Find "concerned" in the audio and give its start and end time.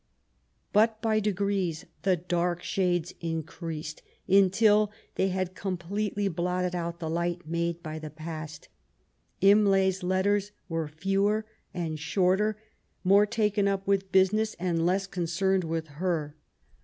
15.05-15.63